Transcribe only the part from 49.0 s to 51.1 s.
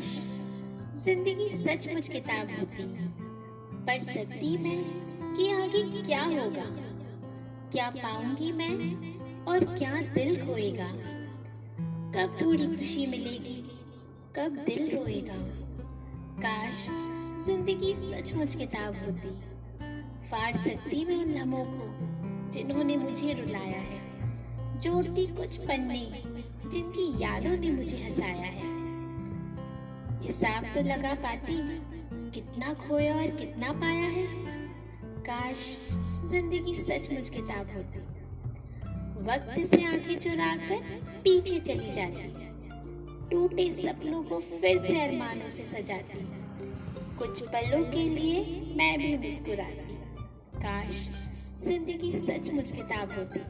मुस्कुराती। काश